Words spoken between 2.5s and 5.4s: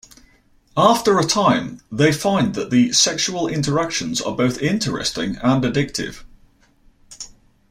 that the sexual interactions are both interesting